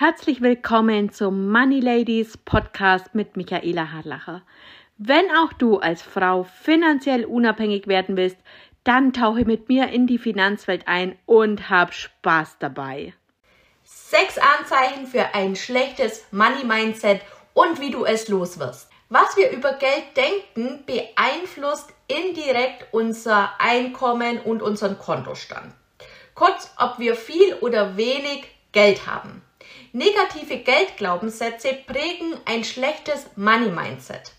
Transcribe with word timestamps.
Herzlich 0.00 0.40
willkommen 0.40 1.10
zum 1.10 1.50
Money 1.50 1.80
Ladies 1.80 2.36
Podcast 2.36 3.16
mit 3.16 3.36
Michaela 3.36 3.90
Harlacher. 3.90 4.42
Wenn 4.96 5.24
auch 5.32 5.52
du 5.52 5.78
als 5.78 6.02
Frau 6.02 6.44
finanziell 6.44 7.24
unabhängig 7.24 7.88
werden 7.88 8.16
willst, 8.16 8.36
dann 8.84 9.12
tauche 9.12 9.44
mit 9.44 9.68
mir 9.68 9.88
in 9.88 10.06
die 10.06 10.18
Finanzwelt 10.18 10.86
ein 10.86 11.18
und 11.26 11.68
hab 11.68 11.92
Spaß 11.92 12.58
dabei. 12.60 13.12
Sechs 13.82 14.38
Anzeichen 14.38 15.08
für 15.08 15.34
ein 15.34 15.56
schlechtes 15.56 16.24
Money 16.30 16.64
Mindset 16.64 17.20
und 17.52 17.80
wie 17.80 17.90
du 17.90 18.04
es 18.04 18.28
loswirst. 18.28 18.88
Was 19.08 19.36
wir 19.36 19.50
über 19.50 19.72
Geld 19.72 20.16
denken, 20.16 20.84
beeinflusst 20.86 21.92
indirekt 22.06 22.86
unser 22.92 23.50
Einkommen 23.58 24.38
und 24.42 24.62
unseren 24.62 24.96
Kontostand. 24.96 25.74
Kurz, 26.36 26.72
ob 26.78 27.00
wir 27.00 27.16
viel 27.16 27.54
oder 27.54 27.96
wenig 27.96 28.44
Geld 28.70 29.08
haben. 29.08 29.42
Negative 29.98 30.58
Geldglaubenssätze 30.58 31.76
prägen 31.84 32.36
ein 32.44 32.62
schlechtes 32.62 33.26
Money 33.34 33.68
Mindset. 33.68 34.30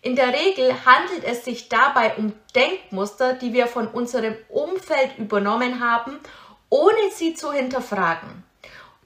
In 0.00 0.16
der 0.16 0.28
Regel 0.28 0.72
handelt 0.86 1.22
es 1.22 1.44
sich 1.44 1.68
dabei 1.68 2.14
um 2.16 2.32
Denkmuster, 2.54 3.34
die 3.34 3.52
wir 3.52 3.66
von 3.66 3.88
unserem 3.88 4.34
Umfeld 4.48 5.18
übernommen 5.18 5.80
haben, 5.80 6.18
ohne 6.70 7.10
sie 7.12 7.34
zu 7.34 7.52
hinterfragen. 7.52 8.42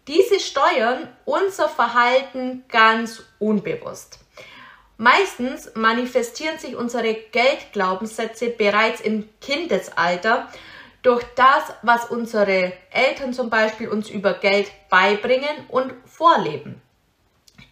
Diese 0.06 0.38
steuern 0.38 1.08
unser 1.24 1.68
Verhalten 1.68 2.62
ganz 2.68 3.24
unbewusst. 3.40 4.20
Meistens 4.96 5.72
manifestieren 5.74 6.60
sich 6.60 6.76
unsere 6.76 7.14
Geldglaubenssätze 7.14 8.50
bereits 8.50 9.00
im 9.00 9.28
Kindesalter 9.40 10.46
durch 11.02 11.24
das, 11.34 11.72
was 11.82 12.06
unsere 12.06 12.72
Eltern 12.90 13.32
zum 13.32 13.50
Beispiel 13.50 13.88
uns 13.88 14.10
über 14.10 14.34
Geld 14.34 14.70
beibringen 14.88 15.66
und 15.68 15.92
vorleben. 16.06 16.80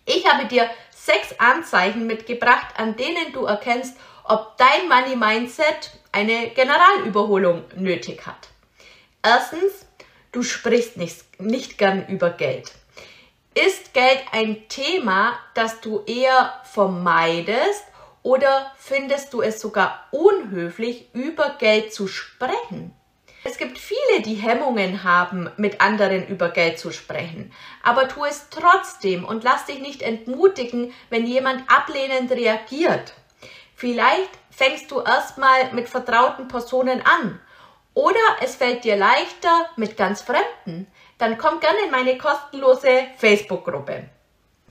Ich 0.07 0.27
habe 0.27 0.47
dir 0.47 0.69
sechs 0.91 1.39
Anzeichen 1.39 2.07
mitgebracht, 2.07 2.75
an 2.77 2.97
denen 2.97 3.33
du 3.33 3.45
erkennst, 3.45 3.97
ob 4.25 4.57
dein 4.57 4.89
Money 4.89 5.17
Mindset 5.17 5.93
eine 6.13 6.51
Generalüberholung 6.51 7.65
nötig 7.77 8.27
hat. 8.27 8.49
Erstens, 9.23 9.87
du 10.33 10.43
sprichst 10.43 10.97
nicht, 10.97 11.41
nicht 11.41 11.79
gern 11.79 12.07
über 12.09 12.31
Geld. 12.31 12.73
Ist 13.55 13.93
Geld 13.93 14.23
ein 14.33 14.69
Thema, 14.69 15.39
das 15.55 15.81
du 15.81 16.05
eher 16.05 16.61
vermeidest 16.65 17.85
oder 18.23 18.73
findest 18.77 19.33
du 19.33 19.43
es 19.43 19.61
sogar 19.61 20.07
unhöflich, 20.11 21.09
über 21.13 21.57
Geld 21.59 21.93
zu 21.93 22.07
sprechen? 22.07 22.95
Es 23.45 23.57
gibt 23.57 23.79
viele, 23.79 24.23
die 24.25 24.35
Hemmungen 24.35 25.05
haben, 25.05 25.51
mit 25.57 25.81
anderen 25.81 26.27
über 26.27 26.51
Geld 26.51 26.79
zu 26.79 26.91
sprechen. 26.91 27.53
Aber 27.83 28.09
tu 28.09 28.25
es 28.25 28.49
trotzdem 28.51 29.25
und 29.25 29.45
lass 29.45 29.67
dich 29.67 29.81
nicht 29.81 30.03
entmutigen, 30.03 30.93
wenn 31.09 31.27
jemand 31.27 31.71
ablehnend 31.71 32.31
reagiert. 32.33 33.15
Vielleicht 33.75 34.31
fängst 34.51 34.91
du 34.91 35.01
erstmal 35.01 35.73
mit 35.73 35.89
vertrauten 35.89 36.49
Personen 36.49 37.01
an. 37.03 37.41
Oder 37.95 38.19
es 38.43 38.57
fällt 38.57 38.85
dir 38.85 38.97
leichter 38.97 39.71
mit 39.77 39.97
ganz 39.97 40.21
Fremden. 40.21 40.91
Dann 41.19 41.39
komm 41.39 41.61
gerne 41.61 41.79
in 41.85 41.91
meine 41.91 42.19
kostenlose 42.19 43.07
Facebook-Gruppe. 43.17 44.09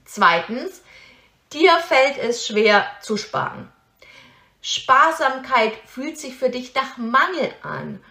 Zweitens, 0.05 0.81
dir 1.51 1.77
fällt 1.79 2.17
es 2.17 2.47
schwer 2.47 2.85
zu 3.01 3.17
sparen. 3.17 3.71
Sparsamkeit 4.61 5.73
fühlt 5.85 6.17
sich 6.17 6.35
für 6.35 6.49
dich 6.49 6.73
nach 6.75 6.97
Mangel 6.97 7.53
an. 7.63 8.03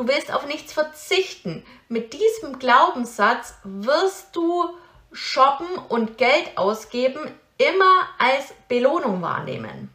Du 0.00 0.08
willst 0.08 0.32
auf 0.32 0.46
nichts 0.46 0.72
verzichten. 0.72 1.62
Mit 1.90 2.14
diesem 2.14 2.58
Glaubenssatz 2.58 3.52
wirst 3.64 4.34
du 4.34 4.70
shoppen 5.12 5.68
und 5.90 6.16
Geld 6.16 6.56
ausgeben 6.56 7.30
immer 7.58 8.08
als 8.18 8.54
Belohnung 8.66 9.20
wahrnehmen. 9.20 9.90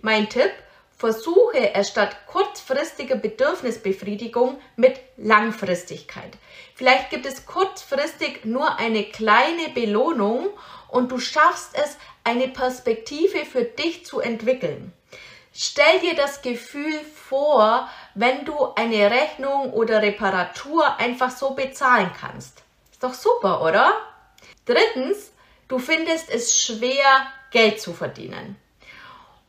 Mein 0.00 0.30
Tipp, 0.30 0.50
versuche 0.96 1.74
es 1.74 1.90
statt 1.90 2.26
kurzfristiger 2.26 3.16
Bedürfnisbefriedigung 3.16 4.58
mit 4.76 4.98
Langfristigkeit. 5.18 6.38
Vielleicht 6.74 7.10
gibt 7.10 7.26
es 7.26 7.44
kurzfristig 7.44 8.46
nur 8.46 8.78
eine 8.78 9.04
kleine 9.04 9.68
Belohnung 9.74 10.48
und 10.88 11.12
du 11.12 11.18
schaffst 11.18 11.72
es, 11.74 11.98
eine 12.26 12.48
Perspektive 12.48 13.44
für 13.44 13.64
dich 13.64 14.06
zu 14.06 14.20
entwickeln. 14.20 14.94
Stell 15.56 16.00
dir 16.00 16.16
das 16.16 16.42
Gefühl 16.42 16.98
vor, 17.28 17.88
wenn 18.16 18.44
du 18.44 18.74
eine 18.74 19.08
Rechnung 19.08 19.72
oder 19.72 20.02
Reparatur 20.02 20.98
einfach 20.98 21.30
so 21.30 21.50
bezahlen 21.50 22.10
kannst. 22.20 22.64
Ist 22.90 23.04
doch 23.04 23.14
super, 23.14 23.62
oder? 23.62 23.92
Drittens, 24.66 25.30
du 25.68 25.78
findest 25.78 26.28
es 26.28 26.60
schwer, 26.60 27.28
Geld 27.52 27.80
zu 27.80 27.92
verdienen. 27.92 28.56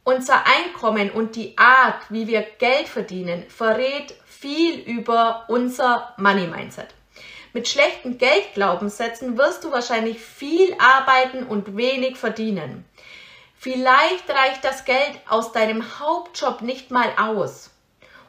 Unser 0.04 0.44
Einkommen 0.46 1.10
und 1.10 1.36
die 1.36 1.58
Art, 1.58 2.04
wie 2.10 2.28
wir 2.28 2.44
Geld 2.60 2.88
verdienen, 2.88 3.50
verrät 3.50 4.14
viel 4.28 4.78
über 4.82 5.46
unser 5.48 6.14
Money 6.18 6.46
Mindset. 6.46 6.90
Mit 7.52 7.68
schlechten 7.68 8.20
Geldglaubenssätzen 8.20 9.40
wirst 9.40 9.64
du 9.64 9.72
wahrscheinlich 9.72 10.20
viel 10.20 10.76
arbeiten 10.78 11.48
und 11.48 11.76
wenig 11.76 12.18
verdienen. 12.18 12.86
Vielleicht 13.66 14.30
reicht 14.30 14.64
das 14.64 14.86
Geld 14.86 15.20
aus 15.28 15.52
deinem 15.52 16.00
Hauptjob 16.00 16.62
nicht 16.62 16.92
mal 16.92 17.12
aus. 17.18 17.72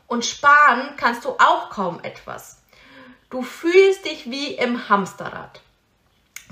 Und 0.06 0.24
sparen 0.24 0.94
kannst 0.97 1.26
du 1.26 1.28
auch 1.32 1.69
kaum 1.69 2.00
etwas. 2.02 2.62
Du 3.28 3.42
fühlst 3.42 4.06
dich 4.06 4.30
wie 4.30 4.54
im 4.54 4.88
Hamsterrad. 4.88 5.60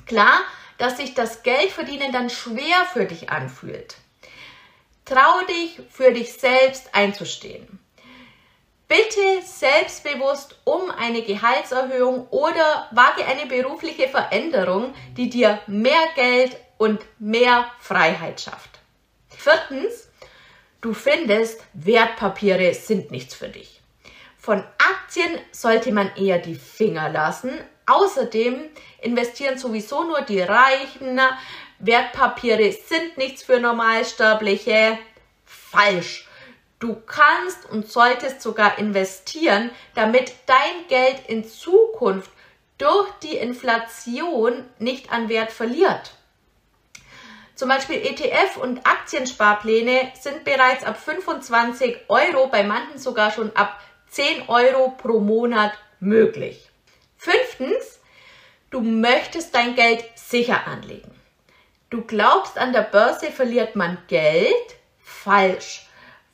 Klar, 0.05 0.39
dass 0.77 0.99
sich 0.99 1.15
das 1.15 1.43
Geldverdienen 1.43 2.13
dann 2.13 2.29
schwer 2.29 2.85
für 2.93 3.07
dich 3.07 3.31
anfühlt. 3.31 3.97
Trau 5.07 5.41
dich, 5.49 5.81
für 5.91 6.13
dich 6.13 6.35
selbst 6.35 6.95
einzustehen. 6.95 7.79
Bitte 8.87 9.41
selbstbewusst 9.47 10.59
um 10.65 10.91
eine 10.91 11.23
Gehaltserhöhung 11.23 12.29
oder 12.29 12.91
wage 12.91 13.25
eine 13.25 13.47
berufliche 13.47 14.09
Veränderung, 14.09 14.93
die 15.17 15.31
dir 15.31 15.59
mehr 15.67 16.07
Geld 16.17 16.59
und 16.77 17.01
mehr 17.19 17.71
Freiheit 17.81 18.43
schafft. 18.43 18.74
Viertens, 19.45 20.09
du 20.81 20.95
findest, 20.95 21.61
Wertpapiere 21.75 22.73
sind 22.73 23.11
nichts 23.11 23.35
für 23.35 23.49
dich. 23.49 23.83
Von 24.39 24.65
Aktien 24.79 25.39
sollte 25.53 25.93
man 25.93 26.17
eher 26.17 26.39
die 26.39 26.55
Finger 26.55 27.11
lassen. 27.11 27.51
Außerdem 27.85 28.71
investieren 29.03 29.59
sowieso 29.59 30.05
nur 30.05 30.23
die 30.23 30.41
Reichen. 30.41 31.21
Wertpapiere 31.79 32.73
sind 32.73 33.19
nichts 33.19 33.43
für 33.43 33.61
Normalsterbliche. 33.61 34.99
Falsch. 35.45 36.27
Du 36.79 36.95
kannst 36.95 37.69
und 37.71 37.87
solltest 37.87 38.41
sogar 38.41 38.79
investieren, 38.79 39.71
damit 39.95 40.33
dein 40.47 40.89
Geld 40.89 41.29
in 41.29 41.47
Zukunft 41.47 42.31
durch 42.79 43.11
die 43.23 43.37
Inflation 43.37 44.65
nicht 44.79 45.13
an 45.13 45.29
Wert 45.29 45.53
verliert. 45.53 46.15
Zum 47.55 47.69
Beispiel 47.69 48.05
ETF 48.05 48.57
und 48.57 48.85
Aktiensparpläne 48.85 50.13
sind 50.21 50.45
bereits 50.45 50.85
ab 50.85 50.99
25 50.99 52.09
Euro, 52.09 52.49
bei 52.49 52.65
manchen 52.65 52.99
sogar 52.99 53.31
schon 53.31 53.55
ab 53.55 53.81
10 54.09 54.49
Euro 54.49 54.91
pro 54.91 55.21
Monat 55.21 55.73
möglich. 56.01 56.69
Fünftens, 57.17 58.01
du 58.71 58.81
möchtest 58.81 59.55
dein 59.55 59.77
Geld 59.77 60.05
sicher 60.17 60.67
anlegen. 60.67 61.13
Du 61.91 62.03
glaubst, 62.03 62.59
an 62.59 62.73
der 62.73 62.83
Börse 62.83 63.31
verliert 63.31 63.77
man 63.77 63.99
Geld? 64.09 64.77
Falsch. 65.01 65.87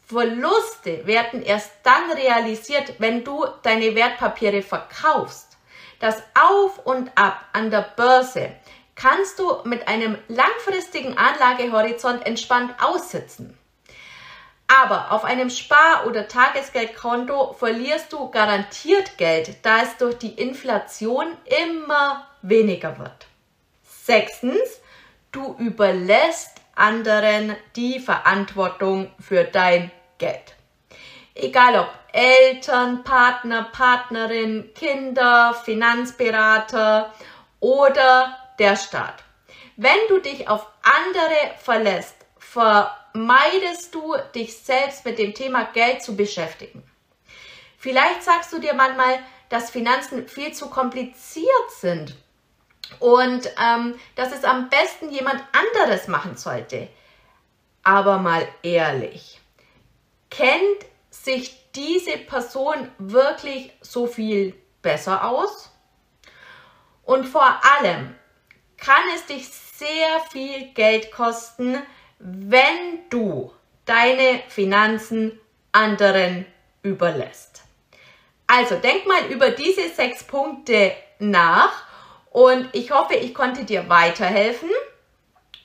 Verluste 0.06 1.06
werden 1.06 1.42
erst 1.42 1.70
dann 1.82 2.10
realisiert, 2.12 2.94
wenn 2.98 3.24
du 3.24 3.44
deine 3.62 3.94
Wertpapiere 3.94 4.62
verkaufst. 4.62 5.58
Das 6.00 6.22
Auf 6.34 6.78
und 6.86 7.12
Ab 7.14 7.44
an 7.52 7.70
der 7.70 7.82
Börse 7.94 8.52
kannst 9.00 9.38
du 9.38 9.60
mit 9.64 9.88
einem 9.88 10.18
langfristigen 10.28 11.16
Anlagehorizont 11.16 12.26
entspannt 12.26 12.74
aussitzen. 12.82 13.56
Aber 14.68 15.10
auf 15.10 15.24
einem 15.24 15.50
Spar- 15.50 16.06
oder 16.06 16.28
Tagesgeldkonto 16.28 17.54
verlierst 17.54 18.12
du 18.12 18.30
garantiert 18.30 19.18
Geld, 19.18 19.56
da 19.62 19.82
es 19.82 19.96
durch 19.96 20.18
die 20.18 20.34
Inflation 20.34 21.26
immer 21.64 22.26
weniger 22.42 22.98
wird. 22.98 23.26
Sechstens, 23.82 24.80
du 25.32 25.56
überlässt 25.58 26.60
anderen 26.76 27.56
die 27.74 27.98
Verantwortung 27.98 29.10
für 29.18 29.44
dein 29.44 29.90
Geld. 30.18 30.54
Egal 31.34 31.80
ob 31.80 31.88
Eltern, 32.12 33.02
Partner, 33.02 33.68
Partnerin, 33.72 34.72
Kinder, 34.74 35.54
Finanzberater 35.64 37.12
oder 37.60 38.36
der 38.60 38.76
Staat. 38.76 39.24
Wenn 39.76 39.98
du 40.08 40.20
dich 40.20 40.48
auf 40.48 40.66
andere 40.82 41.54
verlässt, 41.58 42.14
vermeidest 42.38 43.94
du 43.94 44.14
dich 44.34 44.56
selbst 44.58 45.04
mit 45.04 45.18
dem 45.18 45.34
Thema 45.34 45.64
Geld 45.64 46.02
zu 46.02 46.14
beschäftigen. 46.14 46.84
Vielleicht 47.78 48.22
sagst 48.22 48.52
du 48.52 48.58
dir 48.58 48.74
manchmal, 48.74 49.18
dass 49.48 49.70
Finanzen 49.70 50.28
viel 50.28 50.52
zu 50.52 50.68
kompliziert 50.68 51.70
sind 51.80 52.14
und 52.98 53.50
ähm, 53.58 53.98
dass 54.14 54.32
es 54.32 54.44
am 54.44 54.68
besten 54.68 55.10
jemand 55.10 55.42
anderes 55.52 56.06
machen 56.06 56.36
sollte. 56.36 56.88
Aber 57.82 58.18
mal 58.18 58.46
ehrlich, 58.62 59.40
kennt 60.28 60.84
sich 61.08 61.72
diese 61.72 62.18
Person 62.18 62.90
wirklich 62.98 63.72
so 63.80 64.06
viel 64.06 64.54
besser 64.82 65.24
aus? 65.24 65.70
Und 67.04 67.24
vor 67.26 67.60
allem 67.64 68.14
kann 68.80 69.02
es 69.14 69.26
dich 69.26 69.48
sehr 69.48 70.20
viel 70.30 70.72
Geld 70.74 71.12
kosten, 71.12 71.78
wenn 72.18 73.08
du 73.08 73.52
deine 73.84 74.42
Finanzen 74.48 75.38
anderen 75.72 76.46
überlässt. 76.82 77.62
Also 78.46 78.76
denk 78.76 79.06
mal 79.06 79.26
über 79.30 79.50
diese 79.50 79.88
sechs 79.88 80.24
Punkte 80.24 80.92
nach 81.18 81.84
und 82.30 82.68
ich 82.72 82.90
hoffe, 82.90 83.14
ich 83.14 83.34
konnte 83.34 83.64
dir 83.64 83.88
weiterhelfen 83.88 84.70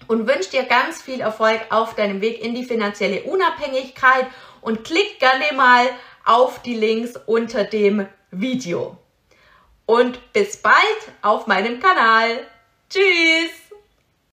und 0.08 0.28
wünsche 0.28 0.52
dir 0.52 0.64
ganz 0.64 1.02
viel 1.02 1.22
Erfolg 1.22 1.62
auf 1.70 1.96
deinem 1.96 2.22
Weg 2.22 2.44
in 2.44 2.54
die 2.54 2.66
finanzielle 2.66 3.24
Unabhängigkeit 3.24 4.28
und 4.62 4.84
klick 4.84 5.20
gerne 5.20 5.54
mal 5.56 5.88
auf 6.26 6.62
die 6.62 6.76
Links 6.76 7.14
unter 7.26 7.64
dem 7.64 8.08
Video. 8.32 8.98
Und 9.86 10.34
bis 10.34 10.58
bald 10.58 10.76
auf 11.22 11.48
meinem 11.48 11.80
Kanal. 11.80 12.48
Tschüss! 12.96 13.65